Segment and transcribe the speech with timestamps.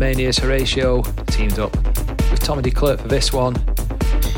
[0.00, 3.54] Mania's Horatio teamed up with Tommy DeClerc for this one,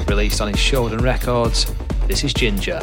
[0.08, 1.72] released on his Shodan Records.
[2.08, 2.80] This is Ginger.